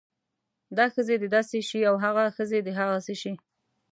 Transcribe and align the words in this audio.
دا 0.77 0.85
ښځې 0.93 1.15
د 1.19 1.25
داسې 1.35 1.57
شی 1.69 1.79
او 1.89 1.95
هاغه 2.03 2.25
ښځې 2.37 2.59
د 2.63 2.67
هاسې 2.77 3.15
شی 3.21 3.33